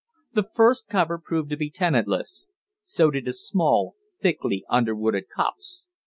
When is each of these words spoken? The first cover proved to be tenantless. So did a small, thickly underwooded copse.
The 0.33 0.49
first 0.55 0.87
cover 0.87 1.19
proved 1.19 1.51
to 1.51 1.55
be 1.57 1.69
tenantless. 1.69 2.49
So 2.81 3.11
did 3.11 3.27
a 3.27 3.33
small, 3.33 3.97
thickly 4.19 4.65
underwooded 4.67 5.25
copse. 5.31 5.85